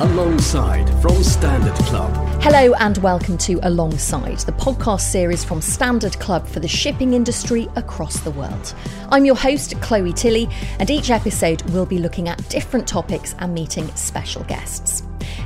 Alongside 0.00 0.90
from 1.00 1.22
Standard 1.22 1.72
Club. 1.86 2.12
Hello 2.42 2.74
and 2.80 2.98
welcome 2.98 3.38
to 3.38 3.60
Alongside, 3.62 4.40
the 4.40 4.50
podcast 4.50 5.02
series 5.02 5.44
from 5.44 5.62
Standard 5.62 6.18
Club 6.18 6.48
for 6.48 6.58
the 6.58 6.66
shipping 6.66 7.12
industry 7.14 7.68
across 7.76 8.18
the 8.18 8.32
world. 8.32 8.74
I'm 9.10 9.24
your 9.24 9.36
host, 9.36 9.80
Chloe 9.80 10.12
Tilley, 10.12 10.48
and 10.80 10.90
each 10.90 11.10
episode 11.10 11.62
we'll 11.70 11.86
be 11.86 11.98
looking 11.98 12.28
at 12.28 12.48
different 12.48 12.88
topics 12.88 13.36
and 13.38 13.54
meeting 13.54 13.86
special 13.94 14.42
guests. 14.44 15.04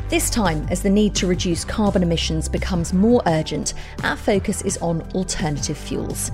This 0.08 0.30
time, 0.30 0.66
as 0.70 0.80
the 0.80 0.88
need 0.88 1.14
to 1.16 1.26
reduce 1.26 1.62
carbon 1.62 2.02
emissions 2.02 2.48
becomes 2.48 2.94
more 2.94 3.20
urgent, 3.26 3.74
our 4.02 4.16
focus 4.16 4.62
is 4.62 4.78
on 4.78 5.02
alternative 5.12 5.76
fuels. 5.76 6.30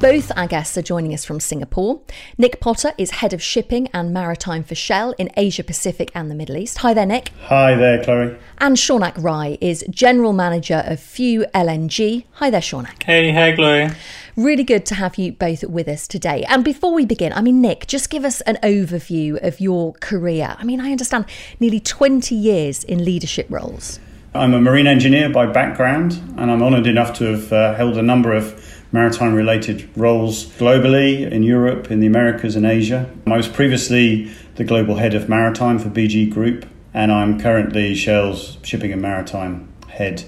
Both 0.00 0.30
our 0.36 0.46
guests 0.46 0.78
are 0.78 0.82
joining 0.82 1.12
us 1.12 1.24
from 1.24 1.40
Singapore. 1.40 2.00
Nick 2.38 2.60
Potter 2.60 2.92
is 2.96 3.10
head 3.10 3.32
of 3.32 3.42
shipping 3.42 3.88
and 3.92 4.14
maritime 4.14 4.62
for 4.62 4.76
Shell 4.76 5.12
in 5.18 5.28
Asia 5.36 5.64
Pacific 5.64 6.12
and 6.14 6.30
the 6.30 6.36
Middle 6.36 6.56
East. 6.56 6.78
Hi 6.78 6.94
there, 6.94 7.04
Nick. 7.04 7.32
Hi 7.46 7.74
there, 7.74 8.04
Chloe. 8.04 8.36
And 8.58 8.76
Saunak 8.76 9.20
Rai 9.20 9.58
is 9.60 9.84
general 9.90 10.32
manager 10.32 10.84
of 10.86 11.00
FueLNG. 11.00 12.24
Hi 12.34 12.48
there, 12.48 12.60
Saunak. 12.60 13.02
Hey, 13.02 13.32
hey, 13.32 13.56
Chloe. 13.56 13.90
Really 14.36 14.62
good 14.62 14.86
to 14.86 14.94
have 14.94 15.18
you 15.18 15.32
both 15.32 15.64
with 15.64 15.88
us 15.88 16.06
today. 16.06 16.44
And 16.48 16.64
before 16.64 16.94
we 16.94 17.04
begin, 17.04 17.32
I 17.32 17.40
mean, 17.40 17.60
Nick, 17.60 17.88
just 17.88 18.08
give 18.08 18.24
us 18.24 18.40
an 18.42 18.56
overview 18.62 19.44
of 19.44 19.58
your 19.58 19.94
career. 19.94 20.54
I 20.56 20.62
mean, 20.62 20.80
I 20.80 20.92
understand 20.92 21.24
nearly 21.58 21.80
20 21.80 22.36
years 22.36 22.84
in 22.84 23.04
leadership 23.04 23.48
roles. 23.50 23.98
I'm 24.32 24.54
a 24.54 24.60
marine 24.60 24.86
engineer 24.86 25.28
by 25.28 25.46
background, 25.46 26.12
and 26.36 26.52
I'm 26.52 26.62
honoured 26.62 26.86
enough 26.86 27.14
to 27.14 27.24
have 27.24 27.52
uh, 27.52 27.74
held 27.74 27.98
a 27.98 28.02
number 28.02 28.32
of 28.32 28.67
maritime 28.90 29.34
related 29.34 29.88
roles 29.96 30.46
globally 30.46 31.30
in 31.30 31.42
Europe, 31.42 31.90
in 31.90 32.00
the 32.00 32.06
Americas, 32.06 32.56
and 32.56 32.64
Asia. 32.64 33.10
I 33.26 33.36
was 33.36 33.48
previously 33.48 34.32
the 34.54 34.64
global 34.64 34.96
head 34.96 35.14
of 35.14 35.28
maritime 35.28 35.78
for 35.78 35.90
BG 35.90 36.30
Group, 36.30 36.66
and 36.94 37.12
I'm 37.12 37.40
currently 37.40 37.94
Shell's 37.94 38.58
shipping 38.62 38.92
and 38.92 39.02
maritime 39.02 39.72
head, 39.88 40.24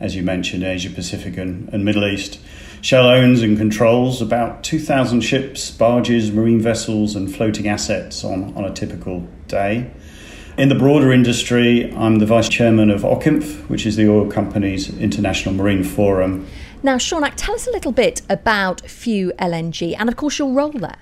as 0.00 0.16
you 0.16 0.22
mentioned, 0.22 0.64
Asia 0.64 0.90
Pacific 0.90 1.36
and, 1.36 1.68
and 1.72 1.84
Middle 1.84 2.06
East. 2.06 2.40
Shell 2.80 3.08
owns 3.08 3.42
and 3.42 3.58
controls 3.58 4.22
about 4.22 4.62
2,000 4.62 5.20
ships, 5.20 5.70
barges, 5.70 6.30
marine 6.30 6.60
vessels, 6.60 7.16
and 7.16 7.34
floating 7.34 7.68
assets 7.68 8.24
on, 8.24 8.56
on 8.56 8.64
a 8.64 8.72
typical 8.72 9.28
day. 9.48 9.90
In 10.56 10.68
the 10.68 10.74
broader 10.74 11.12
industry, 11.12 11.92
I'm 11.94 12.18
the 12.18 12.26
vice 12.26 12.48
chairman 12.48 12.90
of 12.90 13.02
OCIMF, 13.02 13.68
which 13.68 13.86
is 13.86 13.96
the 13.96 14.08
oil 14.08 14.28
company's 14.28 14.96
international 14.98 15.54
marine 15.54 15.84
forum. 15.84 16.48
Now, 16.80 16.94
Saunak, 16.94 17.32
tell 17.34 17.56
us 17.56 17.66
a 17.66 17.72
little 17.72 17.90
bit 17.90 18.22
about 18.30 18.84
FueLNG 18.84 19.96
and, 19.98 20.08
of 20.08 20.14
course, 20.14 20.38
your 20.38 20.52
role 20.52 20.70
there. 20.70 20.96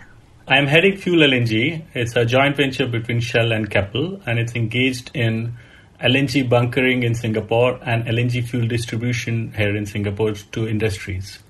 I 0.49 0.57
am 0.57 0.67
heading 0.67 0.95
FueLNG. 0.95 1.83
It's 1.93 2.17
a 2.17 2.25
joint 2.25 2.57
venture 2.57 2.87
between 2.87 3.21
Shell 3.21 3.53
and 3.53 3.71
Keppel, 3.71 4.19
and 4.25 4.39
it's 4.39 4.55
engaged 4.55 5.11
in 5.13 5.55
LNG 6.03 6.49
bunkering 6.49 7.03
in 7.03 7.15
Singapore 7.15 7.79
and 7.85 8.07
LNG 8.07 8.49
fuel 8.49 8.67
distribution 8.67 9.53
here 9.53 9.77
in 9.77 9.85
Singapore 9.85 10.33
to 10.33 10.67
industries. 10.67 11.41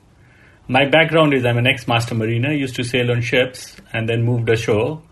My 0.66 0.86
background 0.86 1.32
is 1.32 1.44
I'm 1.44 1.58
an 1.58 1.68
ex-master 1.68 2.16
mariner, 2.16 2.52
used 2.52 2.74
to 2.76 2.82
sail 2.82 3.12
on 3.12 3.20
ships 3.20 3.76
and 3.92 4.08
then 4.08 4.24
moved 4.24 4.48
ashore, 4.48 5.02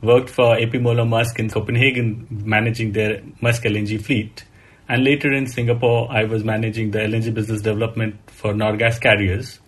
worked 0.00 0.30
for 0.30 0.58
AP 0.58 0.80
Moller 0.80 1.04
Maersk 1.04 1.38
in 1.38 1.50
Copenhagen 1.50 2.26
managing 2.30 2.92
their 2.92 3.18
Maersk 3.42 3.64
LNG 3.70 4.00
fleet 4.00 4.44
and 4.92 5.04
later 5.04 5.32
in 5.32 5.46
Singapore, 5.46 6.06
I 6.12 6.24
was 6.24 6.44
managing 6.44 6.90
the 6.90 6.98
LNG 6.98 7.32
business 7.32 7.62
development 7.62 8.16
for 8.26 8.52
Norgas 8.52 9.00
carriers. 9.00 9.58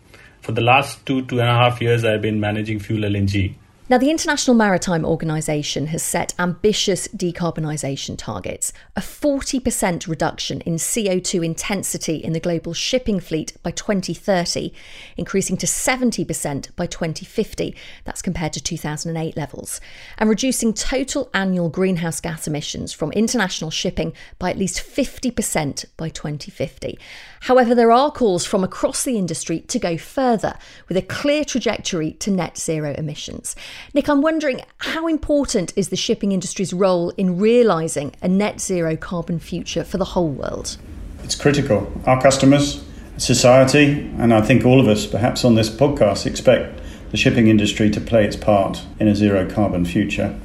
For 0.42 0.52
the 0.52 0.60
last 0.60 1.06
two, 1.06 1.24
two 1.24 1.40
and 1.40 1.48
a 1.48 1.54
half 1.54 1.80
years, 1.80 2.04
I've 2.04 2.20
been 2.20 2.40
managing 2.40 2.78
FueLNG. 2.78 3.54
Now, 3.86 3.98
the 3.98 4.10
International 4.10 4.56
Maritime 4.56 5.04
Organization 5.04 5.88
has 5.88 6.02
set 6.02 6.32
ambitious 6.38 7.06
decarbonisation 7.08 8.16
targets 8.16 8.72
a 8.96 9.02
40% 9.02 10.08
reduction 10.08 10.62
in 10.62 10.76
CO2 10.76 11.44
intensity 11.44 12.16
in 12.16 12.32
the 12.32 12.40
global 12.40 12.72
shipping 12.72 13.20
fleet 13.20 13.52
by 13.62 13.72
2030, 13.72 14.72
increasing 15.18 15.58
to 15.58 15.66
70% 15.66 16.74
by 16.76 16.86
2050. 16.86 17.76
That's 18.04 18.22
compared 18.22 18.54
to 18.54 18.62
2008 18.62 19.36
levels, 19.36 19.82
and 20.16 20.30
reducing 20.30 20.72
total 20.72 21.28
annual 21.34 21.68
greenhouse 21.68 22.22
gas 22.22 22.46
emissions 22.46 22.94
from 22.94 23.12
international 23.12 23.70
shipping 23.70 24.14
by 24.38 24.48
at 24.48 24.56
least 24.56 24.78
50% 24.78 25.84
by 25.98 26.08
2050. 26.08 26.98
However, 27.40 27.74
there 27.74 27.92
are 27.92 28.10
calls 28.10 28.46
from 28.46 28.64
across 28.64 29.04
the 29.04 29.18
industry 29.18 29.60
to 29.60 29.78
go 29.78 29.98
further 29.98 30.54
with 30.88 30.96
a 30.96 31.02
clear 31.02 31.44
trajectory 31.44 32.12
to 32.12 32.30
net 32.30 32.56
zero 32.56 32.94
emissions. 32.96 33.54
Nick, 33.92 34.08
I'm 34.08 34.22
wondering 34.22 34.62
how 34.78 35.06
important 35.06 35.72
is 35.76 35.88
the 35.88 35.96
shipping 35.96 36.32
industry's 36.32 36.72
role 36.72 37.10
in 37.10 37.38
realising 37.38 38.14
a 38.22 38.28
net 38.28 38.60
zero 38.60 38.96
carbon 38.96 39.38
future 39.38 39.84
for 39.84 39.98
the 39.98 40.04
whole 40.04 40.30
world? 40.30 40.76
It's 41.22 41.34
critical. 41.34 41.90
Our 42.06 42.20
customers, 42.20 42.84
society, 43.16 44.10
and 44.18 44.34
I 44.34 44.42
think 44.42 44.64
all 44.64 44.80
of 44.80 44.88
us, 44.88 45.06
perhaps 45.06 45.44
on 45.44 45.54
this 45.54 45.70
podcast, 45.70 46.26
expect 46.26 46.80
the 47.10 47.16
shipping 47.16 47.48
industry 47.48 47.90
to 47.90 48.00
play 48.00 48.24
its 48.24 48.36
part 48.36 48.82
in 48.98 49.08
a 49.08 49.14
zero 49.14 49.48
carbon 49.48 49.84
future. 49.84 50.38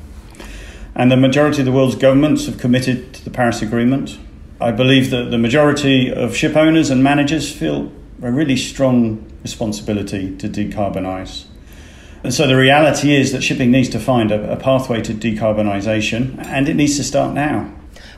And 0.95 1.11
the 1.11 1.17
majority 1.17 1.61
of 1.61 1.65
the 1.65 1.71
world's 1.71 1.95
governments 1.95 2.45
have 2.45 2.57
committed 2.57 3.13
to 3.13 3.23
the 3.23 3.31
Paris 3.31 3.61
Agreement. 3.61 4.17
I 4.61 4.71
believe 4.71 5.09
that 5.11 5.31
the 5.31 5.37
majority 5.37 6.11
of 6.13 6.35
ship 6.35 6.55
owners 6.55 6.89
and 6.89 7.03
managers 7.03 7.51
feel 7.51 7.91
a 8.21 8.31
really 8.31 8.57
strong 8.57 9.25
responsibility 9.41 10.35
to 10.37 10.49
decarbonise. 10.49 11.45
And 12.23 12.33
so 12.33 12.47
the 12.47 12.55
reality 12.57 13.15
is 13.15 13.31
that 13.31 13.43
shipping 13.43 13.71
needs 13.71 13.89
to 13.89 13.99
find 13.99 14.31
a, 14.31 14.51
a 14.51 14.57
pathway 14.57 15.01
to 15.01 15.13
decarbonisation 15.13 16.43
and 16.45 16.67
it 16.67 16.75
needs 16.75 16.97
to 16.97 17.03
start 17.03 17.33
now. 17.33 17.71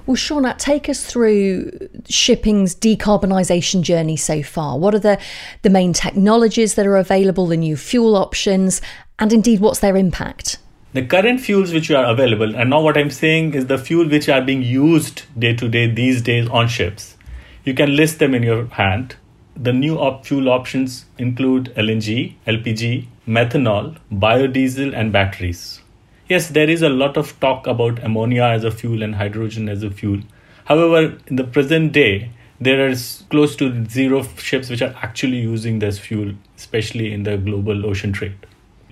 Well, 0.08 0.18
Saunak, 0.18 0.58
take 0.58 0.90
us 0.90 1.06
through 1.06 1.72
shipping's 2.10 2.74
decarbonisation 2.74 3.84
journey 3.84 4.18
so 4.18 4.42
far. 4.42 4.80
What 4.80 4.96
are 4.96 5.00
the, 5.00 5.20
the 5.62 5.70
main 5.70 5.94
technologies 5.94 6.74
that 6.76 6.88
are 6.88 6.98
available, 6.98 7.46
the 7.46 7.58
new 7.58 7.78
fuel 7.78 8.16
options, 8.16 8.82
and 9.20 9.32
indeed 9.32 9.60
what's 9.60 9.80
their 9.80 9.96
impact? 9.96 10.58
The 10.94 11.06
current 11.06 11.40
fuels 11.40 11.72
which 11.72 11.92
are 11.92 12.04
available, 12.04 12.56
and 12.56 12.72
now 12.72 12.82
what 12.82 12.98
I'm 12.98 13.12
saying 13.12 13.54
is 13.54 13.68
the 13.68 13.78
fuel 13.78 14.10
which 14.10 14.28
are 14.28 14.42
being 14.42 14.64
used 14.64 15.22
day 15.40 15.56
to 15.56 15.70
day 15.70 15.90
these 15.90 16.22
days 16.22 16.50
on 16.50 16.68
ships. 16.68 17.16
You 17.64 17.76
can 17.76 17.96
list 17.96 18.20
them 18.20 18.34
in 18.34 18.44
your 18.44 18.66
hand. 18.66 19.16
The 19.56 19.72
new 19.72 19.98
op- 19.98 20.26
fuel 20.26 20.50
options 20.50 21.06
include 21.18 21.74
LNG, 21.78 22.34
LPG, 22.48 23.06
methanol, 23.38 23.98
biodiesel, 24.12 24.94
and 24.94 25.14
batteries. 25.14 25.82
Yes, 26.28 26.50
there 26.50 26.70
is 26.70 26.82
a 26.82 26.90
lot 26.90 27.16
of 27.16 27.40
talk 27.40 27.66
about 27.66 28.04
ammonia 28.04 28.44
as 28.44 28.66
a 28.66 28.72
fuel 28.72 29.04
and 29.04 29.16
hydrogen 29.16 29.70
as 29.70 29.84
a 29.84 29.90
fuel. 29.90 30.20
However, 30.66 31.18
in 31.28 31.38
the 31.38 31.46
present 31.46 31.94
day, 31.94 32.32
there 32.60 32.86
are 32.88 32.94
close 33.30 33.56
to 33.56 33.86
zero 33.86 34.24
ships 34.38 34.70
which 34.70 34.82
are 34.82 34.94
actually 35.02 35.38
using 35.38 35.80
this 35.80 35.98
fuel, 35.98 36.34
especially 36.58 37.14
in 37.14 37.24
the 37.24 37.38
global 37.38 37.86
ocean 37.86 38.12
trade. 38.12 38.36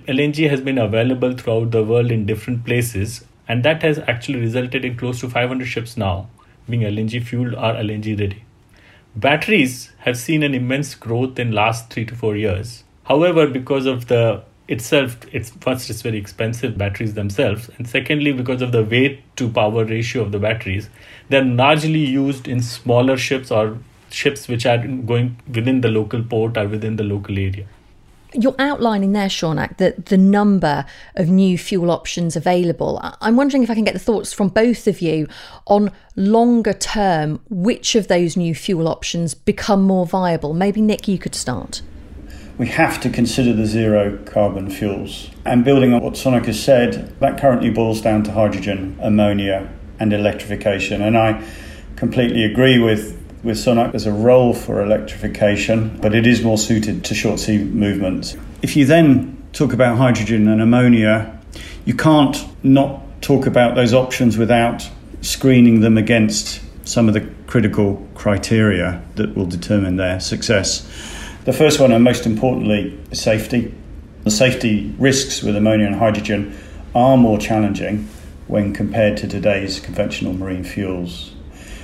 LNG 0.08 0.50
has 0.50 0.62
been 0.62 0.78
available 0.78 1.36
throughout 1.36 1.72
the 1.72 1.84
world 1.84 2.10
in 2.10 2.26
different 2.26 2.66
places, 2.66 3.26
and 3.48 3.64
that 3.64 3.84
has 3.84 4.00
actually 4.00 4.40
resulted 4.40 4.86
in 4.86 4.98
close 4.98 5.20
to 5.20 5.30
500 5.30 5.66
ships 5.66 5.98
now 5.98 6.30
being 6.70 6.82
LNG 6.82 7.24
fueled 7.24 7.56
or 7.56 7.74
LNG 7.74 8.20
ready. 8.20 8.44
Batteries 9.16 9.92
have 10.00 10.18
seen 10.18 10.44
an 10.44 10.54
immense 10.54 10.96
growth 10.96 11.40
in 11.40 11.52
last 11.52 11.90
3 11.90 12.06
to 12.06 12.16
4 12.16 12.36
years. 12.38 12.84
However, 13.10 13.48
because 13.48 13.88
of 13.88 14.08
the 14.08 14.44
itself, 14.68 15.18
it's 15.32 15.50
first 15.62 15.90
it's 15.90 16.04
very 16.04 16.20
expensive 16.20 16.78
batteries 16.78 17.16
themselves, 17.16 17.68
and 17.78 17.90
secondly 17.90 18.32
because 18.32 18.62
of 18.62 18.72
the 18.72 18.84
weight 18.84 19.22
to 19.38 19.50
power 19.50 19.84
ratio 19.84 20.22
of 20.22 20.32
the 20.32 20.38
batteries, 20.38 20.90
they're 21.28 21.44
largely 21.44 22.06
used 22.06 22.48
in 22.48 22.62
smaller 22.62 23.18
ships 23.18 23.50
or 23.50 23.80
ships 24.12 24.48
which 24.48 24.68
are 24.68 24.78
going 24.78 25.40
within 25.48 25.82
the 25.82 25.88
local 25.88 26.22
port 26.24 26.56
or 26.56 26.68
within 26.68 26.98
the 26.98 27.04
local 27.04 27.36
area. 27.40 27.66
You're 28.32 28.56
outlining 28.60 29.14
there, 29.14 29.28
Saunak, 29.28 29.78
that 29.78 30.06
the 30.06 30.18
number 30.18 30.86
of 31.16 31.30
new 31.30 31.58
fuel 31.58 31.90
options 31.90 32.36
available. 32.36 33.00
I'm 33.22 33.36
wondering 33.36 33.64
if 33.64 33.72
I 33.72 33.74
can 33.74 33.86
get 33.86 33.96
the 33.96 34.00
thoughts 34.00 34.34
from 34.34 34.50
both 34.50 34.86
of 34.86 35.02
you 35.02 35.28
on 35.66 35.92
longer 36.16 36.74
term, 36.74 37.42
which 37.50 37.96
of 37.96 38.08
those 38.08 38.38
new 38.38 38.54
fuel 38.54 38.88
options 38.88 39.34
become 39.34 39.82
more 39.82 40.06
viable. 40.06 40.54
Maybe 40.54 40.80
Nick, 40.80 41.08
you 41.08 41.18
could 41.18 41.34
start 41.34 41.82
we 42.60 42.68
have 42.68 43.00
to 43.00 43.10
consider 43.10 43.54
the 43.54 43.66
zero 43.66 44.20
carbon 44.26 44.70
fuels. 44.70 45.32
And 45.46 45.64
building 45.64 45.94
on 45.94 46.02
what 46.02 46.14
Saunak 46.14 46.46
has 46.46 46.62
said, 46.62 47.18
that 47.22 47.40
currently 47.40 47.70
boils 47.70 48.02
down 48.02 48.24
to 48.24 48.34
hydrogen, 48.34 48.98
ammonia, 49.02 49.72
and 49.98 50.12
electrification. 50.12 51.02
And 51.02 51.18
I 51.18 51.42
completely 51.96 52.44
agree 52.44 52.78
with 52.78 53.18
with 53.42 53.56
Saunak, 53.56 53.92
there's 53.92 54.06
a 54.06 54.12
role 54.12 54.54
for 54.54 54.84
electrification, 54.84 55.98
but 56.02 56.14
it 56.14 56.28
is 56.28 56.44
more 56.44 56.58
suited 56.58 57.06
to 57.06 57.16
short 57.16 57.40
sea 57.40 57.64
movements. 57.64 58.36
If 58.62 58.76
you 58.76 58.84
then 58.84 59.42
talk 59.54 59.72
about 59.72 59.98
hydrogen 59.98 60.50
and 60.50 60.62
ammonia, 60.62 61.40
you 61.86 61.94
can't 61.94 62.46
not 62.64 63.02
talk 63.22 63.46
about 63.46 63.76
those 63.76 63.94
options 63.94 64.38
without 64.38 64.90
screening 65.22 65.80
them 65.80 65.98
against 65.98 66.60
some 66.86 67.08
of 67.08 67.14
the 67.14 67.22
critical 67.48 68.06
criteria 68.14 69.02
that 69.16 69.38
will 69.38 69.46
determine 69.46 69.96
their 69.96 70.20
success. 70.20 70.86
The 71.50 71.58
first 71.58 71.80
one, 71.80 71.92
and 71.92 72.04
most 72.04 72.28
importantly, 72.28 72.96
is 73.10 73.20
safety. 73.20 73.74
The 74.24 74.30
safety 74.30 74.94
risks 75.00 75.42
with 75.42 75.56
ammonia 75.56 75.88
and 75.88 75.96
hydrogen 75.96 76.56
are 76.94 77.18
more 77.18 77.40
challenging 77.40 78.08
when 78.46 78.72
compared 78.72 79.18
to 79.18 79.28
today's 79.28 79.80
conventional 79.80 80.34
marine 80.34 80.64
fuels. 80.64 81.34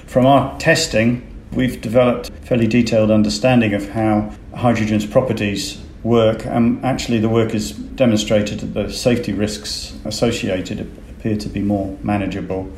From 0.05 0.27
our 0.27 0.55
testing, 0.59 1.25
we've 1.51 1.81
developed 1.81 2.29
a 2.29 2.33
fairly 2.45 2.67
detailed 2.67 3.09
understanding 3.09 3.73
of 3.73 3.89
how 3.89 4.35
hydrogen's 4.53 5.07
properties 5.07 5.81
work, 6.03 6.45
and 6.45 6.85
actually, 6.85 7.17
the 7.17 7.27
work 7.27 7.49
has 7.53 7.71
demonstrated 7.71 8.59
that 8.59 8.73
the 8.75 8.93
safety 8.93 9.33
risks 9.33 9.97
associated 10.05 10.81
appear 11.09 11.37
to 11.37 11.49
be 11.49 11.61
more 11.63 11.97
manageable. 12.03 12.71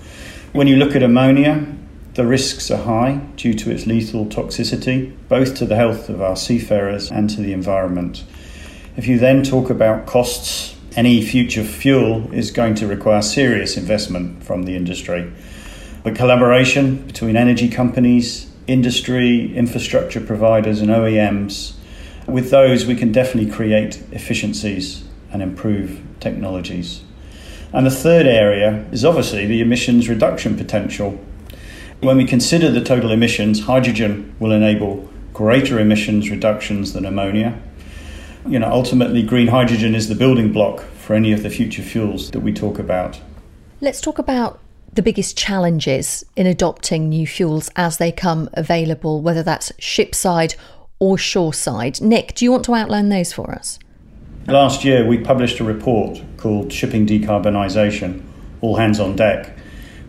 When 0.54 0.68
you 0.68 0.78
look 0.78 0.95
at 0.95 1.04
ammonia, 1.04 1.68
the 2.17 2.25
risks 2.25 2.71
are 2.71 2.81
high 2.81 3.17
due 3.35 3.53
to 3.53 3.69
its 3.69 3.85
lethal 3.85 4.25
toxicity, 4.25 5.15
both 5.29 5.53
to 5.53 5.67
the 5.67 5.75
health 5.75 6.09
of 6.09 6.19
our 6.19 6.35
seafarers 6.35 7.11
and 7.11 7.29
to 7.29 7.41
the 7.41 7.53
environment. 7.53 8.23
If 8.95 9.07
you 9.07 9.19
then 9.19 9.43
talk 9.43 9.69
about 9.69 10.07
costs, 10.07 10.75
any 10.95 11.23
future 11.23 11.63
fuel 11.63 12.33
is 12.33 12.49
going 12.49 12.73
to 12.75 12.87
require 12.87 13.21
serious 13.21 13.77
investment 13.77 14.43
from 14.43 14.63
the 14.63 14.75
industry. 14.75 15.31
The 16.03 16.11
collaboration 16.11 17.05
between 17.05 17.37
energy 17.37 17.69
companies, 17.69 18.51
industry, 18.65 19.55
infrastructure 19.55 20.19
providers, 20.19 20.81
and 20.81 20.89
OEMs, 20.89 21.75
with 22.25 22.49
those 22.49 22.87
we 22.87 22.95
can 22.95 23.11
definitely 23.11 23.51
create 23.51 24.01
efficiencies 24.11 25.03
and 25.31 25.43
improve 25.43 26.01
technologies. 26.19 27.03
And 27.71 27.85
the 27.85 27.91
third 27.91 28.25
area 28.25 28.87
is 28.91 29.05
obviously 29.05 29.45
the 29.45 29.61
emissions 29.61 30.09
reduction 30.09 30.57
potential 30.57 31.23
when 32.01 32.17
we 32.17 32.25
consider 32.25 32.69
the 32.71 32.83
total 32.83 33.11
emissions, 33.11 33.61
hydrogen 33.61 34.35
will 34.39 34.51
enable 34.51 35.09
greater 35.33 35.79
emissions 35.79 36.29
reductions 36.29 36.94
than 36.94 37.05
ammonia. 37.05 37.59
You 38.47 38.59
know, 38.59 38.71
ultimately, 38.71 39.23
green 39.23 39.47
hydrogen 39.47 39.95
is 39.95 40.07
the 40.07 40.15
building 40.15 40.53
block 40.53 40.81
for 40.81 41.15
any 41.15 41.31
of 41.31 41.44
the 41.44 41.49
future 41.49 41.81
fuels 41.81 42.31
that 42.31 42.39
we 42.39 42.53
talk 42.53 42.79
about. 42.79 43.19
Let's 43.81 43.99
talk 43.99 44.19
about 44.19 44.59
the 44.94 45.01
biggest 45.01 45.38
challenges 45.38 46.23
in 46.35 46.47
adopting 46.47 47.09
new 47.09 47.27
fuels 47.27 47.69
as 47.75 47.97
they 47.97 48.11
come 48.11 48.50
available, 48.53 49.21
whether 49.21 49.43
that's 49.43 49.71
shipside 49.73 50.55
or 51.00 51.17
shoreside. 51.17 52.01
Nick, 52.01 52.35
do 52.35 52.45
you 52.45 52.51
want 52.51 52.65
to 52.65 52.73
outline 52.73 53.09
those 53.09 53.33
for 53.33 53.51
us? 53.51 53.79
Last 54.47 54.85
year, 54.85 55.05
we 55.05 55.17
published 55.17 55.59
a 55.59 55.63
report 55.63 56.21
called 56.38 56.71
Shipping 56.71 57.05
Decarbonisation 57.05 58.23
All 58.61 58.77
Hands 58.77 59.00
on 59.00 59.15
Deck 59.15 59.56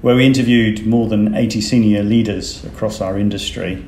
where 0.00 0.17
we 0.17 0.25
interviewed 0.25 0.87
more 0.87 1.09
than 1.09 1.35
80 1.35 1.61
senior 1.61 2.03
leaders 2.03 2.65
across 2.65 3.00
our 3.00 3.19
industry. 3.19 3.85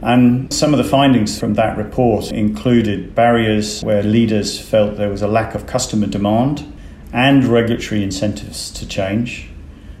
And 0.00 0.52
some 0.52 0.72
of 0.72 0.78
the 0.78 0.88
findings 0.88 1.38
from 1.38 1.54
that 1.54 1.76
report 1.76 2.30
included 2.30 3.14
barriers 3.14 3.82
where 3.82 4.02
leaders 4.02 4.60
felt 4.60 4.96
there 4.96 5.10
was 5.10 5.22
a 5.22 5.28
lack 5.28 5.54
of 5.54 5.66
customer 5.66 6.06
demand 6.06 6.72
and 7.12 7.44
regulatory 7.44 8.02
incentives 8.02 8.70
to 8.72 8.86
change. 8.86 9.48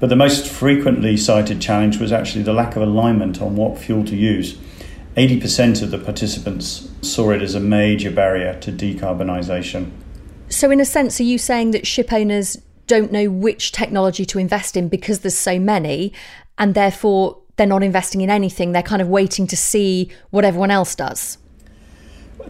But 0.00 0.08
the 0.08 0.16
most 0.16 0.46
frequently 0.46 1.16
cited 1.16 1.60
challenge 1.60 1.98
was 1.98 2.12
actually 2.12 2.44
the 2.44 2.52
lack 2.52 2.76
of 2.76 2.82
alignment 2.82 3.42
on 3.42 3.56
what 3.56 3.78
fuel 3.78 4.04
to 4.04 4.14
use. 4.14 4.56
80% 5.16 5.82
of 5.82 5.90
the 5.90 5.98
participants 5.98 6.88
saw 7.02 7.30
it 7.30 7.42
as 7.42 7.56
a 7.56 7.60
major 7.60 8.10
barrier 8.10 8.54
to 8.60 8.70
decarbonisation. 8.70 9.90
So, 10.48 10.70
in 10.70 10.80
a 10.80 10.84
sense, 10.84 11.18
are 11.18 11.24
you 11.24 11.38
saying 11.38 11.72
that 11.72 11.86
ship 11.86 12.12
owners 12.12 12.56
don't 12.88 13.12
know 13.12 13.30
which 13.30 13.70
technology 13.70 14.24
to 14.26 14.38
invest 14.38 14.76
in 14.76 14.88
because 14.88 15.20
there's 15.20 15.36
so 15.36 15.60
many, 15.60 16.12
and 16.58 16.74
therefore 16.74 17.38
they're 17.56 17.66
not 17.66 17.84
investing 17.84 18.20
in 18.20 18.30
anything. 18.30 18.72
They're 18.72 18.82
kind 18.82 19.00
of 19.00 19.08
waiting 19.08 19.46
to 19.46 19.56
see 19.56 20.10
what 20.30 20.44
everyone 20.44 20.72
else 20.72 20.96
does. 20.96 21.38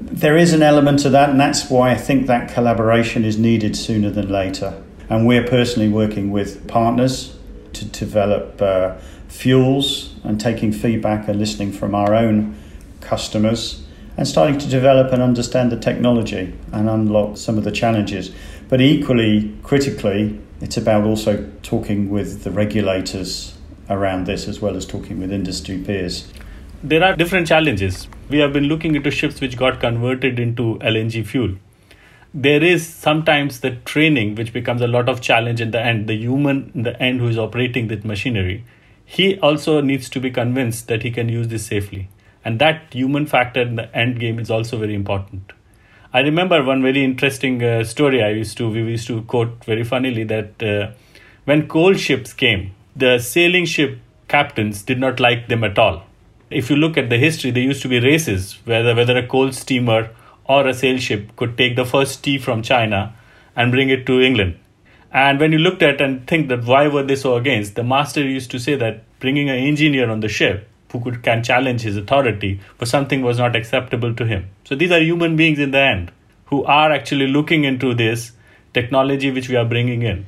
There 0.00 0.36
is 0.36 0.52
an 0.52 0.62
element 0.62 1.04
of 1.04 1.12
that, 1.12 1.28
and 1.28 1.40
that's 1.40 1.68
why 1.68 1.90
I 1.90 1.96
think 1.96 2.26
that 2.28 2.52
collaboration 2.52 3.24
is 3.24 3.36
needed 3.36 3.76
sooner 3.76 4.10
than 4.10 4.28
later. 4.28 4.82
And 5.10 5.26
we're 5.26 5.46
personally 5.46 5.88
working 5.88 6.30
with 6.30 6.68
partners 6.68 7.36
to 7.72 7.84
develop 7.84 8.62
uh, 8.62 8.96
fuels 9.28 10.14
and 10.24 10.40
taking 10.40 10.72
feedback 10.72 11.28
and 11.28 11.38
listening 11.38 11.72
from 11.72 11.94
our 11.94 12.14
own 12.14 12.56
customers 13.00 13.84
and 14.18 14.26
starting 14.26 14.58
to 14.58 14.68
develop 14.68 15.12
and 15.12 15.22
understand 15.22 15.70
the 15.70 15.78
technology 15.78 16.52
and 16.72 16.90
unlock 16.90 17.36
some 17.36 17.56
of 17.56 17.64
the 17.64 17.70
challenges. 17.70 18.32
But 18.68 18.82
equally 18.82 19.54
critically, 19.62 20.38
it's 20.60 20.76
about 20.76 21.04
also 21.04 21.50
talking 21.62 22.10
with 22.10 22.44
the 22.44 22.50
regulators 22.50 23.56
around 23.88 24.26
this 24.26 24.46
as 24.46 24.60
well 24.60 24.76
as 24.76 24.84
talking 24.84 25.20
with 25.20 25.32
industry 25.32 25.78
peers. 25.78 26.30
There 26.82 27.02
are 27.02 27.16
different 27.16 27.48
challenges. 27.48 28.08
We 28.28 28.38
have 28.38 28.52
been 28.52 28.64
looking 28.64 28.94
into 28.94 29.10
ships 29.10 29.40
which 29.40 29.56
got 29.56 29.80
converted 29.80 30.38
into 30.38 30.78
LNG 30.80 31.26
fuel. 31.26 31.56
There 32.34 32.62
is 32.62 32.86
sometimes 32.86 33.60
the 33.60 33.70
training 33.86 34.34
which 34.34 34.52
becomes 34.52 34.82
a 34.82 34.86
lot 34.86 35.08
of 35.08 35.22
challenge 35.22 35.62
in 35.62 35.70
the 35.70 35.80
end. 35.80 36.06
The 36.06 36.14
human 36.14 36.70
in 36.74 36.82
the 36.82 37.00
end 37.02 37.20
who 37.20 37.28
is 37.28 37.38
operating 37.38 37.88
this 37.88 38.04
machinery, 38.04 38.64
he 39.04 39.38
also 39.38 39.80
needs 39.80 40.10
to 40.10 40.20
be 40.20 40.30
convinced 40.30 40.88
that 40.88 41.02
he 41.02 41.10
can 41.10 41.30
use 41.30 41.48
this 41.48 41.64
safely. 41.64 42.10
And 42.44 42.58
that 42.58 42.92
human 42.92 43.24
factor 43.24 43.62
in 43.62 43.76
the 43.76 43.96
end 43.96 44.20
game 44.20 44.38
is 44.38 44.50
also 44.50 44.76
very 44.78 44.94
important. 44.94 45.52
I 46.18 46.22
remember 46.22 46.64
one 46.64 46.82
very 46.82 47.04
interesting 47.04 47.62
uh, 47.62 47.84
story 47.84 48.24
I 48.24 48.30
used 48.30 48.56
to 48.58 48.68
we 48.68 48.80
used 48.82 49.06
to 49.06 49.22
quote 49.22 49.64
very 49.64 49.84
funnily 49.84 50.24
that 50.24 50.60
uh, 50.60 50.90
when 51.44 51.68
coal 51.68 51.94
ships 51.94 52.32
came, 52.32 52.72
the 52.96 53.20
sailing 53.20 53.66
ship 53.66 54.00
captains 54.26 54.82
did 54.82 54.98
not 54.98 55.20
like 55.20 55.46
them 55.46 55.62
at 55.62 55.78
all. 55.78 56.02
If 56.50 56.70
you 56.70 56.76
look 56.76 56.96
at 56.96 57.08
the 57.08 57.18
history, 57.18 57.52
there 57.52 57.62
used 57.62 57.82
to 57.82 57.88
be 57.88 58.00
races 58.00 58.58
whether 58.64 58.96
whether 58.96 59.16
a 59.16 59.28
coal 59.28 59.52
steamer 59.52 60.10
or 60.46 60.66
a 60.66 60.74
sail 60.74 60.98
ship 60.98 61.36
could 61.36 61.56
take 61.56 61.76
the 61.76 61.84
first 61.84 62.24
tea 62.24 62.38
from 62.38 62.62
China 62.62 63.14
and 63.54 63.70
bring 63.70 63.88
it 63.88 64.04
to 64.06 64.20
England. 64.20 64.58
And 65.12 65.38
when 65.38 65.52
you 65.52 65.58
looked 65.58 65.84
at 65.84 66.00
and 66.00 66.26
think 66.26 66.48
that 66.48 66.64
why 66.64 66.88
were 66.88 67.04
they 67.04 67.14
so 67.14 67.36
against, 67.36 67.76
the 67.76 67.84
master 67.84 68.24
used 68.24 68.50
to 68.50 68.58
say 68.58 68.74
that 68.74 69.04
bringing 69.20 69.50
an 69.50 69.62
engineer 69.70 70.10
on 70.10 70.18
the 70.18 70.34
ship 70.40 70.68
who 70.92 71.00
could, 71.00 71.22
can 71.22 71.42
challenge 71.42 71.82
his 71.82 71.96
authority 71.96 72.60
for 72.76 72.86
something 72.86 73.22
was 73.22 73.38
not 73.38 73.54
acceptable 73.54 74.14
to 74.14 74.26
him. 74.26 74.48
So 74.64 74.74
these 74.74 74.90
are 74.90 75.00
human 75.00 75.36
beings 75.36 75.58
in 75.58 75.70
the 75.70 75.78
end 75.80 76.12
who 76.46 76.64
are 76.64 76.90
actually 76.92 77.26
looking 77.26 77.64
into 77.64 77.94
this 77.94 78.32
technology 78.72 79.30
which 79.30 79.48
we 79.48 79.56
are 79.56 79.64
bringing 79.64 80.02
in. 80.02 80.26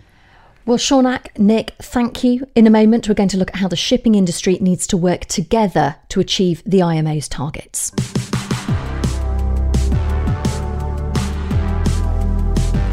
Well, 0.66 0.78
Saunak, 0.78 1.36
Nick, 1.38 1.74
thank 1.80 2.22
you. 2.22 2.46
In 2.54 2.66
a 2.66 2.70
moment, 2.70 3.08
we're 3.08 3.14
going 3.14 3.30
to 3.30 3.38
look 3.38 3.50
at 3.50 3.56
how 3.56 3.68
the 3.68 3.76
shipping 3.76 4.14
industry 4.14 4.58
needs 4.60 4.86
to 4.88 4.96
work 4.96 5.24
together 5.24 5.96
to 6.10 6.20
achieve 6.20 6.62
the 6.66 6.82
IMO's 6.82 7.28
targets. 7.28 7.92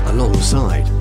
Alongside 0.08 0.97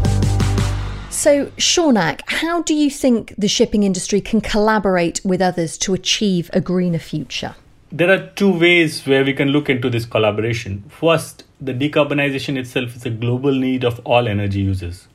so, 1.17 1.47
Saunak, 1.57 2.21
how 2.27 2.61
do 2.61 2.75
you 2.75 2.91
think 2.91 3.35
the 3.39 3.49
shipping 3.49 3.85
industry 3.85 4.21
can 4.21 4.43
collaborate 4.43 5.19
with 5.25 5.41
others 5.41 5.79
to 5.79 5.95
achieve 5.95 6.51
a 6.53 6.61
greener 6.61 6.99
future? 6.99 7.55
There 7.91 8.11
are 8.11 8.27
two 8.35 8.59
ways 8.59 9.07
where 9.07 9.25
we 9.25 9.33
can 9.33 9.49
look 9.49 9.71
into 9.71 9.89
this 9.89 10.05
collaboration. 10.05 10.85
First, 10.91 11.45
the 11.59 11.73
decarbonization 11.73 12.59
itself 12.59 12.97
is 12.97 13.07
a 13.07 13.11
global 13.11 13.53
need 13.53 13.83
of 13.83 13.99
all 14.05 14.29
energy 14.29 14.61
users, 14.61 15.09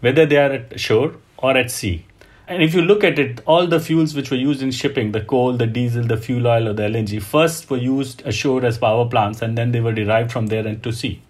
whether 0.00 0.26
they 0.26 0.36
are 0.36 0.52
at 0.52 0.78
shore 0.78 1.14
or 1.38 1.56
at 1.56 1.70
sea. 1.70 2.04
And 2.46 2.62
if 2.62 2.74
you 2.74 2.82
look 2.82 3.02
at 3.02 3.18
it, 3.18 3.40
all 3.46 3.66
the 3.66 3.80
fuels 3.80 4.14
which 4.14 4.30
were 4.30 4.36
used 4.36 4.60
in 4.60 4.70
shipping, 4.72 5.12
the 5.12 5.22
coal, 5.22 5.54
the 5.54 5.66
diesel, 5.66 6.04
the 6.04 6.18
fuel 6.18 6.46
oil, 6.46 6.68
or 6.68 6.74
the 6.74 6.82
LNG, 6.82 7.22
first 7.22 7.70
were 7.70 7.78
used 7.78 8.20
ashore 8.26 8.62
as 8.64 8.76
power 8.76 9.08
plants 9.08 9.40
and 9.40 9.56
then 9.56 9.72
they 9.72 9.80
were 9.80 9.92
derived 9.92 10.30
from 10.30 10.48
there 10.48 10.66
and 10.66 10.82
to 10.82 10.92
sea. 10.92 11.22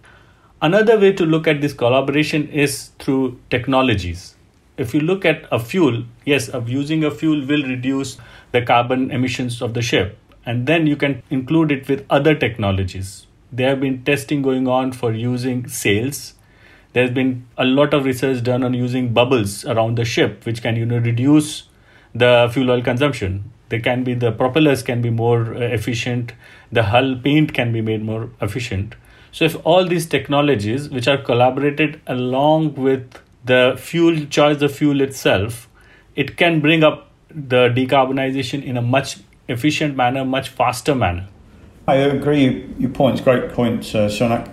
Another 0.63 0.99
way 0.99 1.13
to 1.13 1.27
look 1.27 1.47
at 1.47 1.61
this 1.61 1.75
collaboration 1.75 2.49
is 2.49 2.89
through 2.99 3.39
technologies. 3.51 4.37
If 4.79 4.95
you 4.95 5.01
look 5.01 5.27
at 5.27 5.45
a 5.53 5.59
fuel, 5.59 6.05
yes, 6.25 6.49
of 6.49 6.71
using 6.71 7.05
a 7.05 7.11
fuel 7.11 7.47
will 7.47 7.63
reduce 7.63 8.17
the 8.53 8.63
carbon 8.63 9.11
emissions 9.11 9.61
of 9.61 9.75
the 9.75 9.83
ship, 9.83 10.19
and 10.47 10.67
then 10.67 10.87
you 10.87 10.97
can 10.97 11.23
include 11.29 11.73
it 11.73 11.87
with 11.91 12.07
other 12.09 12.35
technologies. 12.35 13.27
There 13.53 13.69
have 13.69 13.83
been 13.83 14.03
testing 14.03 14.41
going 14.41 14.67
on 14.67 14.93
for 14.93 15.13
using 15.13 15.69
sails. 15.69 16.33
There's 16.95 17.11
been 17.11 17.47
a 17.59 17.67
lot 17.67 17.93
of 17.93 18.07
research 18.07 18.43
done 18.43 18.63
on 18.63 18.73
using 18.73 19.13
bubbles 19.13 19.67
around 19.67 19.99
the 19.99 20.07
ship, 20.07 20.47
which 20.47 20.63
can 20.63 20.75
you 20.75 20.87
know 20.87 20.99
reduce 20.99 21.65
the 22.15 22.49
fuel 22.51 22.71
oil 22.71 22.81
consumption. 22.81 23.53
They 23.69 23.81
can 23.81 24.05
be 24.05 24.15
the 24.15 24.33
propellers 24.33 24.83
can 24.83 25.03
be 25.03 25.11
more 25.11 25.55
uh, 25.55 25.59
efficient. 25.61 26.33
The 26.73 26.85
hull 26.85 27.17
paint 27.23 27.53
can 27.53 27.75
be 27.75 27.83
made 27.83 28.03
more 28.03 28.31
efficient 28.41 28.95
so 29.37 29.45
if 29.45 29.55
all 29.66 29.85
these 29.85 30.07
technologies, 30.07 30.88
which 30.88 31.07
are 31.07 31.19
collaborated 31.19 32.00
along 32.07 32.73
with 32.73 33.19
the 33.45 33.76
fuel 33.78 34.25
choice, 34.25 34.57
the 34.61 34.71
fuel 34.71 35.02
itself, 35.02 35.69
it 36.14 36.38
can 36.38 36.61
bring 36.61 36.83
up 36.83 37.11
the 37.28 37.69
decarbonization 37.69 38.64
in 38.64 38.78
a 38.78 38.81
much 38.81 39.19
efficient 39.47 39.95
manner, 39.95 40.25
much 40.25 40.49
faster 40.49 40.95
manner. 40.95 41.28
I 41.87 41.97
agree. 41.97 42.66
Your 42.78 42.88
point's 42.88 43.21
great 43.21 43.52
point, 43.52 43.83
uh, 43.95 44.09
Saunak. 44.09 44.50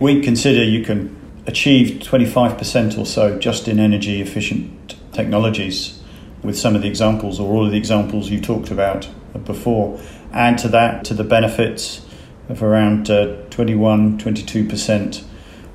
We 0.00 0.20
consider 0.20 0.62
you 0.62 0.84
can 0.84 1.16
achieve 1.46 2.02
25% 2.02 2.98
or 2.98 3.06
so 3.06 3.38
just 3.38 3.68
in 3.68 3.80
energy 3.80 4.20
efficient 4.20 4.96
technologies 5.14 6.02
with 6.42 6.58
some 6.58 6.76
of 6.76 6.82
the 6.82 6.88
examples 6.88 7.40
or 7.40 7.54
all 7.54 7.64
of 7.64 7.70
the 7.70 7.78
examples 7.78 8.28
you 8.28 8.42
talked 8.42 8.70
about 8.70 9.08
before. 9.46 9.98
Add 10.34 10.58
to 10.58 10.68
that 10.68 11.06
to 11.06 11.14
the 11.14 11.24
benefits 11.24 12.05
of 12.48 12.62
around 12.62 13.10
uh, 13.10 13.36
21 13.50 14.18
22% 14.18 15.24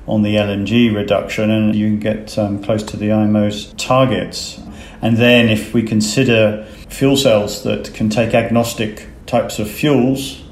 on 0.06 0.22
the 0.22 0.34
LNG 0.34 0.94
reduction, 0.94 1.50
and 1.50 1.74
you 1.76 1.86
can 1.86 1.98
get 2.00 2.38
um, 2.38 2.62
close 2.62 2.82
to 2.82 2.96
the 2.96 3.12
IMO's 3.12 3.72
targets. 3.74 4.60
And 5.00 5.16
then, 5.16 5.48
if 5.48 5.74
we 5.74 5.82
consider 5.82 6.64
fuel 6.88 7.16
cells 7.16 7.62
that 7.64 7.92
can 7.94 8.10
take 8.10 8.34
agnostic 8.34 9.06
types 9.26 9.58
of 9.58 9.70
fuels, 9.70 10.42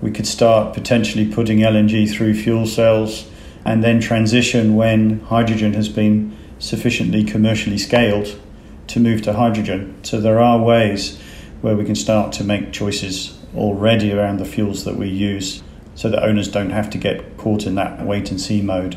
we 0.00 0.10
could 0.10 0.26
start 0.26 0.74
potentially 0.74 1.30
putting 1.30 1.58
LNG 1.58 2.10
through 2.10 2.34
fuel 2.34 2.66
cells 2.66 3.28
and 3.64 3.84
then 3.84 4.00
transition 4.00 4.74
when 4.74 5.20
hydrogen 5.20 5.74
has 5.74 5.88
been 5.88 6.36
sufficiently 6.58 7.24
commercially 7.24 7.78
scaled 7.78 8.40
to 8.86 9.00
move 9.00 9.22
to 9.22 9.34
hydrogen. 9.34 9.94
So 10.02 10.20
there 10.20 10.40
are 10.40 10.58
ways 10.58 11.20
where 11.60 11.76
we 11.76 11.84
can 11.84 11.94
start 11.94 12.32
to 12.32 12.44
make 12.44 12.72
choices 12.72 13.38
already 13.56 14.12
around 14.12 14.38
the 14.38 14.44
fuels 14.44 14.84
that 14.84 14.96
we 14.96 15.08
use 15.08 15.62
so 15.94 16.08
that 16.08 16.22
owners 16.22 16.48
don't 16.48 16.70
have 16.70 16.88
to 16.90 16.98
get 16.98 17.36
caught 17.36 17.66
in 17.66 17.74
that 17.74 18.04
wait 18.04 18.30
and 18.30 18.40
see 18.40 18.62
mode. 18.62 18.96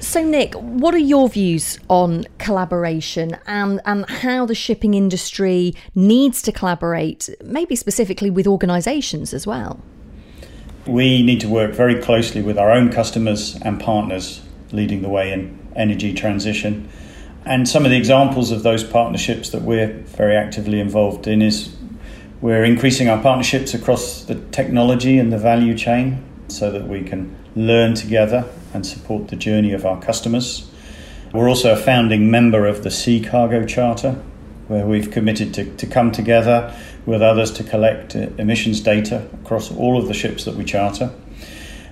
So, 0.00 0.22
Nick, 0.22 0.54
what 0.54 0.94
are 0.94 0.98
your 0.98 1.30
views 1.30 1.78
on 1.88 2.24
collaboration 2.38 3.38
and, 3.46 3.80
and 3.86 4.08
how 4.08 4.44
the 4.44 4.54
shipping 4.54 4.92
industry 4.92 5.74
needs 5.94 6.42
to 6.42 6.52
collaborate, 6.52 7.30
maybe 7.42 7.74
specifically 7.74 8.28
with 8.28 8.46
organisations 8.46 9.32
as 9.32 9.46
well? 9.46 9.80
We 10.86 11.22
need 11.22 11.40
to 11.40 11.48
work 11.48 11.72
very 11.72 12.00
closely 12.02 12.42
with 12.42 12.58
our 12.58 12.70
own 12.70 12.92
customers 12.92 13.58
and 13.62 13.80
partners 13.80 14.42
leading 14.72 15.00
the 15.00 15.08
way 15.08 15.32
in 15.32 15.58
energy 15.74 16.12
transition. 16.12 16.86
And 17.46 17.66
some 17.66 17.86
of 17.86 17.90
the 17.90 17.96
examples 17.96 18.50
of 18.50 18.62
those 18.62 18.84
partnerships 18.84 19.50
that 19.50 19.62
we're 19.62 19.88
very 19.88 20.36
actively 20.36 20.80
involved 20.80 21.26
in 21.26 21.40
is 21.40 21.73
we're 22.44 22.64
increasing 22.64 23.08
our 23.08 23.22
partnerships 23.22 23.72
across 23.72 24.24
the 24.24 24.34
technology 24.50 25.18
and 25.18 25.32
the 25.32 25.38
value 25.38 25.74
chain 25.74 26.22
so 26.48 26.70
that 26.70 26.86
we 26.86 27.02
can 27.02 27.34
learn 27.56 27.94
together 27.94 28.44
and 28.74 28.86
support 28.86 29.28
the 29.28 29.36
journey 29.36 29.72
of 29.72 29.86
our 29.86 29.98
customers. 30.02 30.70
We're 31.32 31.48
also 31.48 31.72
a 31.72 31.76
founding 31.76 32.30
member 32.30 32.66
of 32.66 32.82
the 32.82 32.90
Sea 32.90 33.22
Cargo 33.22 33.64
Charter, 33.64 34.22
where 34.68 34.84
we've 34.84 35.10
committed 35.10 35.54
to, 35.54 35.74
to 35.76 35.86
come 35.86 36.12
together 36.12 36.78
with 37.06 37.22
others 37.22 37.50
to 37.52 37.64
collect 37.64 38.14
uh, 38.14 38.28
emissions 38.36 38.82
data 38.82 39.26
across 39.42 39.72
all 39.72 39.96
of 39.96 40.06
the 40.06 40.12
ships 40.12 40.44
that 40.44 40.54
we 40.54 40.66
charter. 40.66 41.14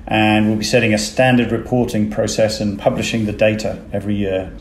And 0.07 0.49
we'll 0.49 0.59
be 0.59 0.65
setting 0.65 0.93
a 0.93 0.99
standard 0.99 1.51
reporting 1.51 2.11
process 2.11 2.61
and 2.61 2.79
publishing 2.79 3.25
the 3.25 3.33
data 3.33 3.83
every 3.91 4.17
year. 4.17 4.53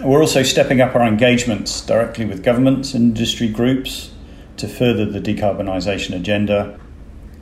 We're 0.00 0.20
also 0.20 0.42
stepping 0.42 0.80
up 0.80 0.96
our 0.96 1.06
engagements 1.06 1.86
directly 1.86 2.24
with 2.24 2.42
governments 2.42 2.96
industry 2.96 3.48
groups 3.48 4.10
to 4.58 4.68
further 4.68 5.04
the 5.04 5.20
decarbonisation 5.20 6.14
agenda. 6.14 6.78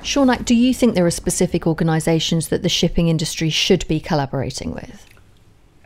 Saunak, 0.02 0.44
do 0.44 0.54
you 0.54 0.75
think 0.75 0.94
there 0.94 1.06
are 1.06 1.11
specific 1.11 1.66
organisations 1.66 2.49
that 2.49 2.62
the 2.62 2.68
shipping 2.68 3.09
industry 3.09 3.49
should 3.50 3.87
be 3.88 4.00
collaborating 4.00 4.73
with? 4.73 5.06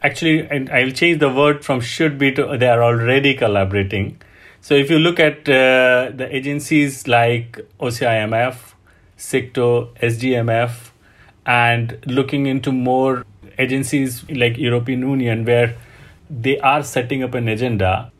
Actually, 0.03 0.49
I'll 0.71 0.91
change 0.91 1.21
the 1.21 1.33
word 1.33 1.65
from 1.65 1.81
should 1.81 2.19
be 2.19 2.33
to 2.33 2.57
they 2.57 2.69
are 2.69 2.83
already 2.83 3.35
collaborating. 3.35 4.21
So 4.61 4.75
if 4.75 4.91
you 4.91 4.99
look 4.99 5.21
at 5.21 5.49
uh, 5.49 6.11
the 6.15 6.29
agencies 6.31 7.07
like 7.07 7.61
OCIMF, 7.81 8.57
SIGTTO, 9.17 9.95
SGMF, 9.99 10.91
and 11.47 11.99
looking 12.07 12.47
into 12.47 12.73
more 12.73 13.25
agencies 13.59 14.29
like 14.31 14.57
European 14.59 15.01
Union 15.01 15.45
where 15.45 15.77
they 16.31 16.59
are 16.61 16.83
setting 16.83 17.23
up 17.23 17.35
an 17.35 17.49
agenda. 17.49 18.13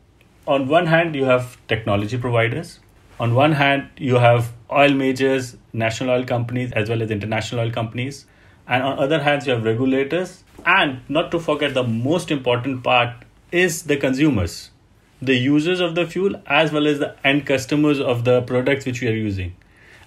On 0.47 0.67
one 0.67 0.87
hand, 0.87 1.15
you 1.15 1.25
have 1.25 1.57
technology 1.67 2.17
providers. 2.17 2.79
On 3.19 3.35
one 3.35 3.51
hand, 3.51 3.89
you 3.97 4.15
have 4.15 4.53
oil 4.71 4.93
majors, 4.93 5.57
national 5.73 6.11
oil 6.11 6.23
companies, 6.23 6.71
as 6.71 6.89
well 6.89 7.01
as 7.01 7.11
international 7.11 7.61
oil 7.61 7.71
companies. 7.71 8.25
And 8.67 8.81
on 8.81 8.97
other 8.97 9.21
hands, 9.21 9.45
you 9.45 9.53
have 9.53 9.63
regulators. 9.63 10.43
And 10.65 11.01
not 11.09 11.31
to 11.31 11.39
forget, 11.39 11.73
the 11.73 11.83
most 11.83 12.31
important 12.31 12.83
part 12.83 13.25
is 13.51 13.83
the 13.83 13.97
consumers, 13.97 14.69
the 15.21 15.35
users 15.35 15.81
of 15.81 15.95
the 15.95 16.05
fuel, 16.05 16.41
as 16.45 16.71
well 16.71 16.87
as 16.87 16.99
the 16.99 17.15
end 17.25 17.45
customers 17.45 17.99
of 17.99 18.23
the 18.23 18.41
products 18.43 18.85
which 18.85 19.01
we 19.01 19.07
are 19.07 19.15
using. 19.15 19.55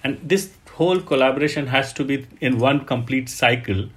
And 0.03 0.17
this 0.23 0.51
whole 0.71 0.99
collaboration 0.99 1.67
has 1.67 1.93
to 1.93 2.03
be 2.03 2.25
in 2.41 2.57
one 2.57 2.85
complete 2.85 3.29
cycle 3.29 3.89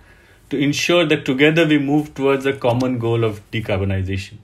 to 0.50 0.58
ensure 0.58 1.06
that 1.06 1.24
together 1.24 1.66
we 1.66 1.78
move 1.78 2.14
towards 2.14 2.44
a 2.44 2.52
common 2.52 2.98
goal 2.98 3.24
of 3.24 3.40
decarbonization. 3.50 4.34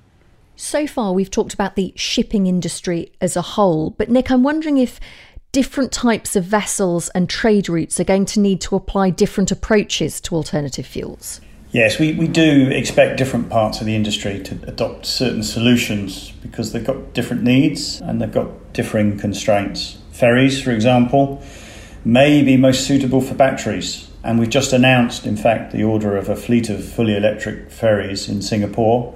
So 0.56 0.86
far, 0.86 1.12
we've 1.12 1.30
talked 1.30 1.54
about 1.54 1.76
the 1.76 1.92
shipping 1.96 2.46
industry 2.46 3.12
as 3.20 3.36
a 3.36 3.42
whole, 3.42 3.90
but 3.90 4.10
Nick, 4.10 4.30
I'm 4.30 4.42
wondering 4.42 4.78
if 4.78 5.00
different 5.50 5.92
types 5.92 6.36
of 6.36 6.44
vessels 6.44 7.08
and 7.10 7.28
trade 7.28 7.68
routes 7.68 8.00
are 8.00 8.04
going 8.04 8.24
to 8.24 8.40
need 8.40 8.60
to 8.62 8.76
apply 8.76 9.10
different 9.10 9.50
approaches 9.50 10.20
to 10.22 10.34
alternative 10.34 10.86
fuels. 10.86 11.40
Yes, 11.72 11.98
we, 11.98 12.12
we 12.12 12.28
do 12.28 12.68
expect 12.70 13.16
different 13.16 13.48
parts 13.48 13.80
of 13.80 13.86
the 13.86 13.96
industry 13.96 14.42
to 14.42 14.58
adopt 14.66 15.06
certain 15.06 15.42
solutions 15.42 16.30
because 16.42 16.72
they've 16.72 16.84
got 16.84 17.14
different 17.14 17.42
needs 17.42 18.00
and 18.02 18.20
they've 18.20 18.32
got 18.32 18.74
differing 18.74 19.18
constraints. 19.18 19.98
Ferries, 20.12 20.60
for 20.62 20.70
example, 20.70 21.42
may 22.04 22.42
be 22.42 22.58
most 22.58 22.86
suitable 22.86 23.22
for 23.22 23.34
batteries. 23.34 24.10
And 24.22 24.38
we've 24.38 24.50
just 24.50 24.72
announced, 24.72 25.26
in 25.26 25.36
fact, 25.36 25.72
the 25.72 25.82
order 25.82 26.16
of 26.16 26.28
a 26.28 26.36
fleet 26.36 26.68
of 26.68 26.84
fully 26.84 27.16
electric 27.16 27.70
ferries 27.70 28.28
in 28.28 28.42
Singapore. 28.42 29.14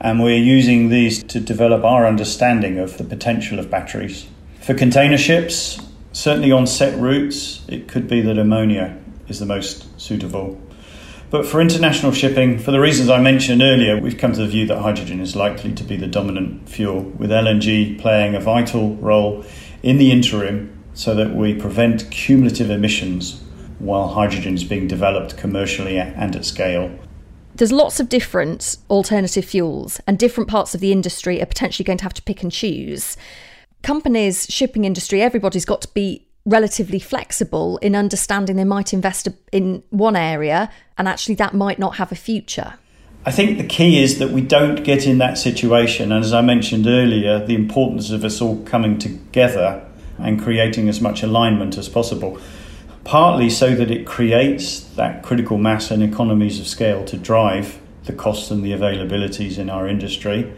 And 0.00 0.22
we're 0.22 0.36
using 0.36 0.88
these 0.88 1.22
to 1.24 1.40
develop 1.40 1.84
our 1.84 2.06
understanding 2.06 2.78
of 2.78 2.98
the 2.98 3.04
potential 3.04 3.58
of 3.58 3.70
batteries. 3.70 4.26
For 4.60 4.74
container 4.74 5.18
ships, 5.18 5.80
certainly 6.12 6.52
on 6.52 6.66
set 6.66 6.98
routes, 6.98 7.64
it 7.68 7.88
could 7.88 8.06
be 8.06 8.20
that 8.20 8.38
ammonia 8.38 8.96
is 9.28 9.38
the 9.38 9.46
most 9.46 10.00
suitable. 10.00 10.60
But 11.30 11.44
for 11.44 11.60
international 11.60 12.12
shipping, 12.12 12.58
for 12.58 12.70
the 12.70 12.80
reasons 12.80 13.10
I 13.10 13.20
mentioned 13.20 13.60
earlier, 13.60 14.00
we've 14.00 14.16
come 14.16 14.32
to 14.32 14.40
the 14.40 14.46
view 14.46 14.66
that 14.66 14.78
hydrogen 14.78 15.20
is 15.20 15.36
likely 15.36 15.74
to 15.74 15.84
be 15.84 15.96
the 15.96 16.06
dominant 16.06 16.68
fuel, 16.68 17.02
with 17.02 17.30
LNG 17.30 18.00
playing 18.00 18.34
a 18.34 18.40
vital 18.40 18.96
role 18.96 19.44
in 19.82 19.98
the 19.98 20.10
interim 20.10 20.82
so 20.94 21.14
that 21.14 21.34
we 21.34 21.54
prevent 21.54 22.10
cumulative 22.10 22.70
emissions 22.70 23.42
while 23.78 24.08
hydrogen 24.08 24.54
is 24.54 24.64
being 24.64 24.88
developed 24.88 25.36
commercially 25.36 25.98
and 25.98 26.34
at 26.34 26.44
scale. 26.44 26.90
There's 27.58 27.72
lots 27.72 27.98
of 27.98 28.08
different 28.08 28.76
alternative 28.88 29.44
fuels, 29.44 30.00
and 30.06 30.16
different 30.16 30.48
parts 30.48 30.76
of 30.76 30.80
the 30.80 30.92
industry 30.92 31.42
are 31.42 31.46
potentially 31.46 31.84
going 31.84 31.98
to 31.98 32.04
have 32.04 32.14
to 32.14 32.22
pick 32.22 32.44
and 32.44 32.52
choose. 32.52 33.16
Companies, 33.82 34.46
shipping 34.48 34.84
industry, 34.84 35.20
everybody's 35.20 35.64
got 35.64 35.82
to 35.82 35.88
be 35.88 36.24
relatively 36.46 37.00
flexible 37.00 37.76
in 37.78 37.96
understanding 37.96 38.54
they 38.54 38.64
might 38.64 38.92
invest 38.94 39.26
in 39.52 39.82
one 39.90 40.14
area 40.14 40.70
and 40.96 41.08
actually 41.08 41.34
that 41.34 41.52
might 41.52 41.78
not 41.78 41.96
have 41.96 42.10
a 42.10 42.14
future. 42.14 42.74
I 43.26 43.32
think 43.32 43.58
the 43.58 43.66
key 43.66 44.02
is 44.02 44.18
that 44.20 44.30
we 44.30 44.40
don't 44.40 44.84
get 44.84 45.06
in 45.06 45.18
that 45.18 45.36
situation. 45.36 46.12
And 46.12 46.24
as 46.24 46.32
I 46.32 46.40
mentioned 46.40 46.86
earlier, 46.86 47.44
the 47.44 47.54
importance 47.54 48.10
of 48.10 48.24
us 48.24 48.40
all 48.40 48.62
coming 48.64 48.98
together 48.98 49.84
and 50.16 50.40
creating 50.40 50.88
as 50.88 51.00
much 51.00 51.22
alignment 51.22 51.76
as 51.76 51.88
possible. 51.88 52.40
Partly 53.08 53.48
so 53.48 53.74
that 53.74 53.90
it 53.90 54.04
creates 54.04 54.80
that 54.80 55.22
critical 55.22 55.56
mass 55.56 55.90
and 55.90 56.02
economies 56.02 56.60
of 56.60 56.66
scale 56.66 57.06
to 57.06 57.16
drive 57.16 57.80
the 58.04 58.12
costs 58.12 58.50
and 58.50 58.62
the 58.62 58.72
availabilities 58.72 59.56
in 59.56 59.70
our 59.70 59.88
industry, 59.88 60.52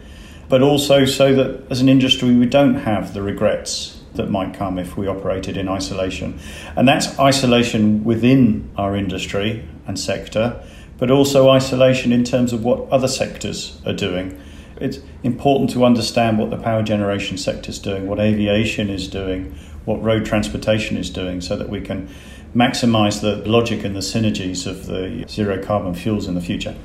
but 0.49 0.61
also 0.61 1.05
so 1.05 1.33
that 1.33 1.63
as 1.71 1.79
an 1.79 1.87
industry 1.87 2.35
we 2.35 2.45
don't 2.45 2.75
have 2.75 3.13
the 3.13 3.21
regrets 3.21 4.01
that 4.15 4.29
might 4.29 4.53
come 4.53 4.77
if 4.77 4.97
we 4.97 5.07
operated 5.07 5.55
in 5.55 5.69
isolation. 5.69 6.37
And 6.75 6.85
that's 6.85 7.17
isolation 7.17 8.03
within 8.03 8.69
our 8.75 8.97
industry 8.97 9.65
and 9.87 9.97
sector, 9.97 10.61
but 10.97 11.09
also 11.09 11.49
isolation 11.49 12.11
in 12.11 12.25
terms 12.25 12.51
of 12.51 12.65
what 12.65 12.89
other 12.89 13.07
sectors 13.07 13.79
are 13.85 13.93
doing 13.93 14.37
it's 14.81 14.99
important 15.21 15.69
to 15.69 15.85
understand 15.85 16.39
what 16.39 16.49
the 16.49 16.57
power 16.57 16.81
generation 16.81 17.37
sector 17.37 17.69
is 17.69 17.77
doing, 17.77 18.07
what 18.07 18.19
aviation 18.19 18.89
is 18.89 19.07
doing, 19.07 19.55
what 19.85 20.01
road 20.01 20.25
transportation 20.25 20.97
is 20.97 21.09
doing, 21.09 21.39
so 21.39 21.55
that 21.55 21.69
we 21.69 21.79
can 21.79 22.09
maximize 22.55 23.21
the 23.21 23.37
logic 23.49 23.83
and 23.83 23.95
the 23.95 24.01
synergies 24.01 24.67
of 24.67 24.85
the 24.87 25.25
zero 25.27 25.61
carbon 25.61 25.93
fuels 25.93 26.27
in 26.27 26.35
the 26.35 26.41
future. 26.41 26.75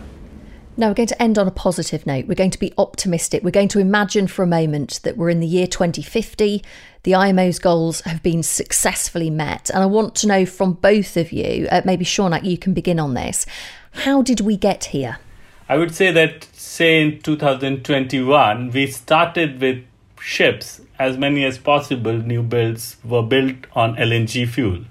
Now, 0.79 0.89
we're 0.89 0.95
going 0.95 1.09
to 1.09 1.23
end 1.23 1.39
on 1.39 1.49
a 1.49 1.53
positive 1.53 2.07
note. 2.07 2.27
We're 2.27 2.35
going 2.35 2.51
to 2.51 2.59
be 2.59 2.75
optimistic. 2.77 3.43
We're 3.43 3.51
going 3.51 3.69
to 3.69 3.79
imagine 3.79 4.27
for 4.27 4.43
a 4.43 4.47
moment 4.47 5.01
that 5.05 5.17
we're 5.17 5.31
in 5.31 5.41
the 5.41 5.47
year 5.47 5.67
2050. 5.67 6.63
The 7.05 7.15
IMO's 7.15 7.59
goals 7.59 8.03
have 8.03 8.23
been 8.23 8.43
successfully 8.43 9.31
met. 9.31 9.71
And 9.71 9.83
I 9.83 9.87
want 9.87 10.15
to 10.17 10.27
know 10.27 10.45
from 10.45 10.75
both 10.75 11.17
of 11.17 11.33
you, 11.33 11.67
uh, 11.71 11.81
maybe 11.87 12.05
Saunak, 12.05 12.45
you 12.45 12.59
can 12.59 12.75
begin 12.75 13.01
on 13.01 13.15
this. 13.15 13.47
How 13.93 14.21
did 14.21 14.41
we 14.41 14.59
get 14.59 14.87
here? 14.87 15.19
I 15.67 15.79
would 15.79 15.95
say 15.95 16.11
that, 16.11 16.47
say, 16.53 17.01
in 17.01 17.21
2021, 17.23 18.71
we 18.71 18.87
started 18.87 19.59
with 19.59 19.83
ships, 20.21 20.83
as 20.99 21.17
many 21.17 21.43
as 21.47 21.57
possible, 21.57 22.13
new 22.13 22.43
builds 22.43 22.97
were 23.03 23.23
built 23.23 23.57
on 23.73 23.97
LNG 23.97 24.47
fuel. 24.47 24.85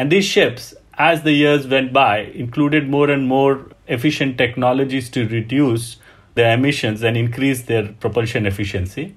And 0.00 0.10
these 0.10 0.24
ships, 0.24 0.72
as 0.94 1.24
the 1.24 1.32
years 1.32 1.66
went 1.66 1.92
by, 1.92 2.20
included 2.20 2.88
more 2.88 3.10
and 3.10 3.28
more 3.28 3.66
efficient 3.86 4.38
technologies 4.38 5.10
to 5.10 5.28
reduce 5.28 5.98
their 6.36 6.54
emissions 6.54 7.02
and 7.02 7.18
increase 7.18 7.64
their 7.64 7.88
propulsion 7.88 8.46
efficiency. 8.46 9.14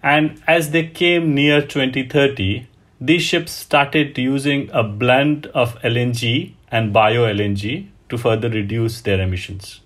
And 0.00 0.40
as 0.46 0.70
they 0.70 0.86
came 0.86 1.34
near 1.34 1.60
2030, 1.60 2.68
these 3.00 3.22
ships 3.22 3.50
started 3.50 4.16
using 4.16 4.70
a 4.72 4.84
blend 4.84 5.46
of 5.46 5.74
LNG 5.82 6.52
and 6.70 6.92
bio 6.92 7.24
LNG 7.24 7.88
to 8.08 8.16
further 8.16 8.48
reduce 8.48 9.00
their 9.00 9.20
emissions. 9.20 9.80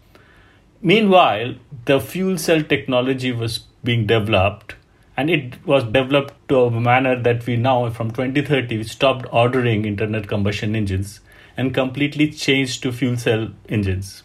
Meanwhile, 0.83 1.55
the 1.87 1.99
fuel 1.99 2.37
cell 2.37 2.62
technology 2.62 3.33
was 3.33 3.61
being 3.83 4.07
developed, 4.07 4.75
And 5.16 5.30
it 5.30 5.66
was 5.66 5.85
developed 5.85 6.35
to 6.49 6.64
a 6.64 6.70
manner 6.70 7.20
that 7.23 7.46
we 7.46 7.56
now, 7.56 7.88
from 7.90 8.11
2030, 8.11 8.85
stopped 8.85 9.26
ordering 9.32 9.85
internal 9.87 10.23
combustion 10.23 10.76
engines 10.76 11.20
and 11.56 11.73
completely 11.73 12.30
changed 12.30 12.82
to 12.82 12.92
fuel 12.92 13.16
cell 13.16 13.49
engines. 13.68 14.23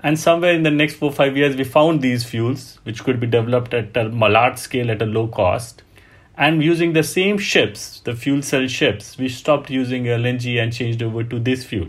And 0.00 0.18
somewhere 0.18 0.52
in 0.52 0.62
the 0.62 0.70
next 0.70 0.94
four 0.94 1.10
five 1.10 1.36
years, 1.36 1.56
we 1.56 1.64
found 1.64 2.02
these 2.02 2.22
fuels, 2.24 2.78
which 2.84 3.02
could 3.02 3.18
be 3.18 3.26
developed 3.26 3.74
at 3.74 3.96
a 3.96 4.04
large 4.04 4.58
scale 4.58 4.92
at 4.92 5.02
a 5.02 5.06
low 5.06 5.26
cost. 5.26 5.82
And 6.36 6.62
using 6.62 6.92
the 6.92 7.02
same 7.02 7.36
ships, 7.36 7.98
the 8.00 8.14
fuel 8.14 8.42
cell 8.42 8.68
ships, 8.68 9.18
we 9.18 9.28
stopped 9.28 9.70
using 9.70 10.04
LNG 10.04 10.62
and 10.62 10.72
changed 10.72 11.02
over 11.02 11.24
to 11.24 11.40
this 11.40 11.64
fuel. 11.64 11.88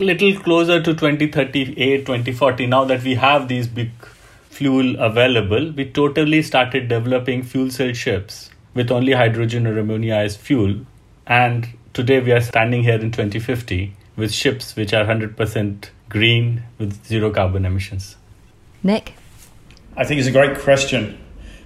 Little 0.00 0.34
closer 0.40 0.82
to 0.82 0.94
2038, 0.94 2.06
2040, 2.06 2.66
now 2.66 2.84
that 2.84 3.04
we 3.04 3.14
have 3.14 3.46
these 3.46 3.68
big 3.68 3.90
fuel 4.50 4.98
available, 4.98 5.72
we 5.72 5.90
totally 5.90 6.42
started 6.42 6.88
developing 6.88 7.42
fuel 7.42 7.70
cell 7.70 7.92
ships 7.92 8.50
with 8.74 8.90
only 8.90 9.12
hydrogen 9.12 9.66
or 9.66 9.78
ammonia 9.78 10.14
as 10.14 10.36
fuel. 10.36 10.80
And 11.26 11.68
today 11.94 12.20
we 12.20 12.32
are 12.32 12.40
standing 12.40 12.82
here 12.82 12.98
in 13.00 13.12
2050 13.12 13.94
with 14.16 14.32
ships 14.32 14.74
which 14.76 14.92
are 14.92 15.04
100% 15.04 15.90
green 16.08 16.62
with 16.78 17.04
zero 17.06 17.30
carbon 17.30 17.64
emissions? 17.64 18.16
Nick? 18.82 19.14
I 19.96 20.04
think 20.04 20.18
it's 20.18 20.28
a 20.28 20.32
great 20.32 20.58
question. 20.58 21.18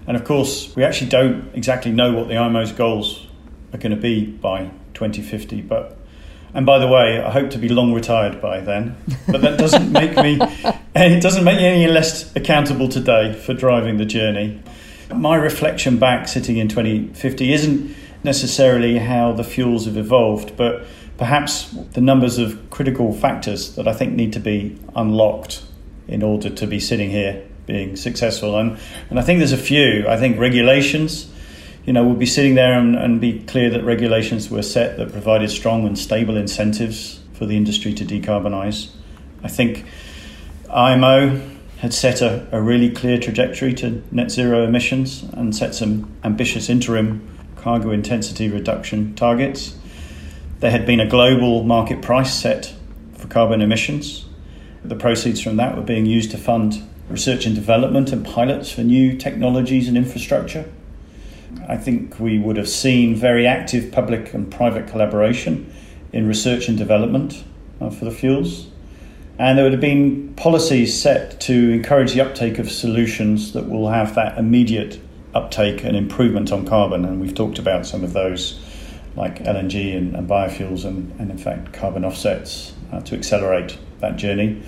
And 0.06 0.16
of 0.16 0.24
course, 0.24 0.74
we 0.74 0.84
actually 0.84 1.10
don't 1.10 1.54
exactly 1.54 1.92
know 1.92 2.12
what 2.12 2.28
the 2.28 2.34
IMO's 2.34 2.72
goals 2.72 3.26
are 3.72 3.78
going 3.78 3.94
to 3.94 4.00
be 4.00 4.26
by 4.26 4.70
2050. 4.94 5.62
But 5.62 5.96
and 6.54 6.66
by 6.66 6.78
the 6.78 6.86
way, 6.86 7.22
I 7.22 7.30
hope 7.30 7.50
to 7.50 7.58
be 7.58 7.68
long 7.68 7.92
retired 7.92 8.40
by 8.40 8.60
then. 8.60 8.96
But 9.26 9.40
that 9.40 9.58
doesn't 9.58 9.90
make 10.00 10.16
me 10.16 10.38
it 10.94 11.22
doesn't 11.22 11.44
make 11.44 11.56
me 11.56 11.66
any 11.66 11.86
less 11.86 12.34
accountable 12.36 12.88
today 12.88 13.32
for 13.32 13.54
driving 13.54 13.96
the 13.96 14.04
journey. 14.04 14.62
My 15.14 15.36
reflection 15.36 15.98
back 15.98 16.28
sitting 16.28 16.58
in 16.58 16.68
2050 16.68 17.52
isn't 17.52 17.96
necessarily 18.24 18.98
how 18.98 19.32
the 19.32 19.44
fuels 19.44 19.86
have 19.86 19.96
evolved, 19.96 20.56
but 20.56 20.84
perhaps 21.16 21.70
the 21.92 22.00
numbers 22.00 22.38
of 22.38 22.70
critical 22.70 23.12
factors 23.12 23.74
that 23.76 23.88
I 23.88 23.94
think 23.94 24.12
need 24.12 24.32
to 24.34 24.40
be 24.40 24.78
unlocked 24.94 25.62
in 26.08 26.22
order 26.22 26.50
to 26.50 26.66
be 26.66 26.78
sitting 26.78 27.10
here 27.10 27.42
being 27.66 27.96
successful. 27.96 28.58
And, 28.58 28.78
and 29.08 29.18
I 29.18 29.22
think 29.22 29.38
there's 29.38 29.52
a 29.52 29.56
few. 29.56 30.06
I 30.06 30.16
think 30.16 30.38
regulations, 30.38 31.31
you 31.84 31.92
know, 31.92 32.04
we'll 32.04 32.14
be 32.14 32.26
sitting 32.26 32.54
there 32.54 32.78
and, 32.78 32.94
and 32.94 33.20
be 33.20 33.40
clear 33.40 33.68
that 33.70 33.82
regulations 33.84 34.50
were 34.50 34.62
set 34.62 34.96
that 34.98 35.10
provided 35.10 35.50
strong 35.50 35.86
and 35.86 35.98
stable 35.98 36.36
incentives 36.36 37.20
for 37.34 37.46
the 37.46 37.56
industry 37.56 37.92
to 37.94 38.04
decarbonise. 38.04 38.90
I 39.42 39.48
think 39.48 39.84
IMO 40.70 41.40
had 41.78 41.92
set 41.92 42.22
a, 42.22 42.46
a 42.52 42.62
really 42.62 42.88
clear 42.90 43.18
trajectory 43.18 43.74
to 43.74 44.02
net 44.12 44.30
zero 44.30 44.64
emissions 44.64 45.24
and 45.32 45.54
set 45.54 45.74
some 45.74 46.08
ambitious 46.22 46.68
interim 46.68 47.28
cargo 47.56 47.90
intensity 47.90 48.48
reduction 48.48 49.14
targets. 49.16 49.76
There 50.60 50.70
had 50.70 50.86
been 50.86 51.00
a 51.00 51.08
global 51.08 51.64
market 51.64 52.00
price 52.00 52.32
set 52.32 52.72
for 53.14 53.26
carbon 53.26 53.60
emissions. 53.60 54.26
The 54.84 54.94
proceeds 54.94 55.40
from 55.40 55.56
that 55.56 55.76
were 55.76 55.82
being 55.82 56.06
used 56.06 56.30
to 56.30 56.38
fund 56.38 56.80
research 57.08 57.46
and 57.46 57.54
development 57.56 58.12
and 58.12 58.24
pilots 58.24 58.70
for 58.70 58.82
new 58.82 59.16
technologies 59.16 59.88
and 59.88 59.96
infrastructure. 59.96 60.70
I 61.68 61.76
think 61.76 62.18
we 62.18 62.38
would 62.38 62.56
have 62.56 62.68
seen 62.68 63.14
very 63.14 63.46
active 63.46 63.92
public 63.92 64.34
and 64.34 64.50
private 64.50 64.88
collaboration 64.88 65.72
in 66.12 66.26
research 66.26 66.68
and 66.68 66.76
development 66.76 67.44
uh, 67.80 67.90
for 67.90 68.04
the 68.04 68.10
fuels. 68.10 68.68
And 69.38 69.56
there 69.56 69.64
would 69.64 69.72
have 69.72 69.80
been 69.80 70.34
policies 70.34 71.00
set 71.00 71.40
to 71.42 71.70
encourage 71.72 72.12
the 72.12 72.20
uptake 72.20 72.58
of 72.58 72.70
solutions 72.70 73.52
that 73.54 73.68
will 73.68 73.88
have 73.88 74.14
that 74.14 74.38
immediate 74.38 75.00
uptake 75.34 75.82
and 75.84 75.96
improvement 75.96 76.52
on 76.52 76.66
carbon. 76.66 77.04
And 77.04 77.20
we've 77.20 77.34
talked 77.34 77.58
about 77.58 77.86
some 77.86 78.04
of 78.04 78.12
those 78.12 78.60
like 79.16 79.40
LNG 79.40 79.96
and, 79.96 80.14
and 80.14 80.28
biofuels 80.28 80.84
and, 80.84 81.18
and, 81.20 81.30
in 81.30 81.38
fact, 81.38 81.72
carbon 81.72 82.04
offsets 82.04 82.74
uh, 82.92 83.00
to 83.00 83.16
accelerate 83.16 83.78
that 84.00 84.16
journey. 84.16 84.62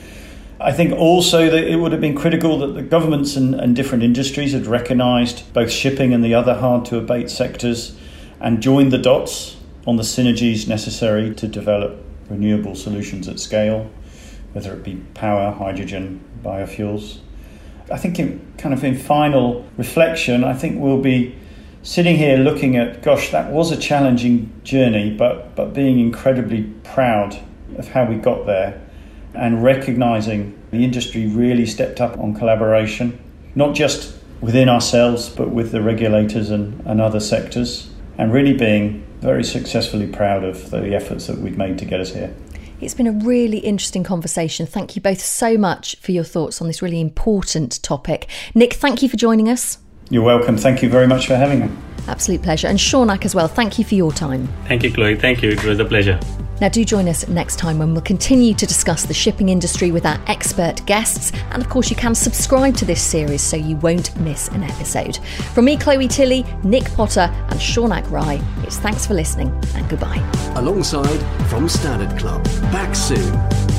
I 0.64 0.72
think 0.72 0.92
also 0.92 1.50
that 1.50 1.64
it 1.64 1.77
would 1.77 1.92
have 1.92 2.00
been 2.00 2.16
critical 2.16 2.59
that 2.61 2.68
the 2.68 2.81
governments 2.81 3.37
and, 3.37 3.55
and 3.55 3.77
different 3.77 4.03
industries 4.03 4.55
had 4.55 4.66
recognised 4.66 5.53
both 5.53 5.70
shipping 5.70 6.14
and 6.14 6.24
the 6.24 6.33
other 6.33 6.55
hard 6.55 6.87
to 6.87 6.96
abate 6.96 7.29
sectors 7.29 7.94
and 8.40 8.62
joined 8.62 8.90
the 8.90 8.96
dots 8.96 9.59
on 9.87 9.96
the 9.96 10.03
synergies 10.03 10.66
necessary 10.66 11.35
to 11.35 11.46
develop 11.46 12.03
renewable 12.31 12.74
solutions 12.74 13.29
at 13.29 13.40
scale, 13.40 13.90
whether 14.55 14.72
it 14.72 14.83
be 14.83 14.94
power, 15.12 15.53
hydrogen, 15.53 16.24
biofuels. 16.42 17.18
I 17.92 17.98
think 17.98 18.18
in 18.18 18.55
kind 18.57 18.72
of 18.72 18.83
in 18.83 18.96
final 18.96 19.66
reflection, 19.77 20.44
I 20.44 20.55
think 20.55 20.81
we'll 20.81 21.03
be 21.03 21.37
sitting 21.83 22.16
here 22.16 22.38
looking 22.38 22.79
at, 22.79 23.03
gosh, 23.03 23.31
that 23.33 23.53
was 23.53 23.70
a 23.70 23.77
challenging 23.77 24.50
journey, 24.64 25.14
but, 25.14 25.55
but 25.57 25.74
being 25.74 26.00
incredibly 26.00 26.62
proud 26.85 27.38
of 27.77 27.88
how 27.88 28.07
we 28.07 28.16
got 28.16 28.46
there 28.46 28.81
and 29.35 29.62
recognizing 29.62 30.59
the 30.70 30.85
industry 30.85 31.27
really 31.27 31.66
stepped 31.66 32.01
up 32.01 32.18
on 32.18 32.35
collaboration, 32.35 33.18
not 33.55 33.75
just 33.75 34.16
within 34.40 34.68
ourselves, 34.68 35.29
but 35.29 35.51
with 35.51 35.73
the 35.73 35.81
regulators 35.81 36.51
and, 36.51 36.81
and 36.87 37.01
other 37.01 37.20
sectors, 37.20 37.90
and 38.18 38.33
really 38.33 38.53
being 38.53 39.05
very 39.20 39.44
successfully 39.44 40.07
proud 40.07 40.44
of 40.44 40.70
the 40.70 40.94
efforts 40.94 41.27
that 41.27 41.38
we've 41.38 41.57
made 41.57 41.79
to 41.79 41.85
get 41.85 42.01
us 42.01 42.12
here. 42.12 42.35
It's 42.81 42.94
been 42.94 43.07
a 43.07 43.12
really 43.12 43.59
interesting 43.59 44.05
conversation. 44.05 44.66
Thank 44.66 44.94
you 44.97 45.01
both 45.01 45.20
so 45.20 45.57
much 45.57 45.97
for 46.01 46.12
your 46.12 46.25
thoughts 46.25 46.61
on 46.61 46.66
this 46.66 46.83
really 46.83 47.01
important 47.01 47.83
topic. 47.83 48.29
Nick, 48.55 48.75
thank 48.75 49.03
you 49.03 49.09
for 49.09 49.16
joining 49.16 49.49
us. 49.49 49.79
You're 50.11 50.25
welcome. 50.25 50.59
Thank 50.59 50.83
you 50.83 50.90
very 50.90 51.07
much 51.07 51.27
for 51.27 51.37
having 51.37 51.61
me. 51.61 51.70
Absolute 52.07 52.42
pleasure. 52.42 52.68
And 52.68 52.79
Saunak 52.79 53.25
as 53.25 53.35
well, 53.35 53.49
thank 53.49 53.79
you 53.79 53.85
for 53.85 53.94
your 53.94 54.12
time. 54.12 54.49
Thank 54.66 54.83
you, 54.83 54.92
Chloe. 54.92 55.16
Thank 55.16 55.42
you. 55.42 55.53
It 55.53 55.64
was 55.64 55.79
a 55.79 55.85
pleasure. 55.85 56.20
Now, 56.64 56.70
do 56.70 56.83
join 56.83 57.11
us 57.11 57.29
next 57.29 57.57
time 57.57 57.79
when 57.79 57.92
we'll 57.92 58.00
continue 58.00 58.55
to 58.55 58.64
discuss 58.64 59.05
the 59.05 59.12
shipping 59.12 59.50
industry 59.50 59.90
with 59.90 60.07
our 60.07 60.18
expert 60.29 60.81
guests. 60.87 61.31
And 61.50 61.62
of 61.62 61.68
course, 61.68 61.90
you 61.90 61.96
can 61.96 62.14
subscribe 62.14 62.74
to 62.79 62.87
this 62.87 63.03
series 63.03 63.42
so 63.42 63.55
you 63.55 63.77
won't 63.77 64.18
miss 64.18 64.48
an 64.48 64.62
episode. 64.62 65.18
From 65.53 65.66
me, 65.66 65.77
Chloe 65.77 66.09
Tilley, 66.09 66.42
Nick 66.62 66.85
Potter, 66.94 67.31
and 67.50 67.61
Saunak 67.61 68.11
Rai, 68.11 68.40
it's 68.62 68.79
thanks 68.79 69.05
for 69.05 69.12
listening 69.12 69.48
and 69.74 69.87
goodbye. 69.90 70.27
Alongside 70.55 71.20
from 71.50 71.68
Standard 71.68 72.18
Club. 72.18 72.42
Back 72.72 72.94
soon. 72.94 73.73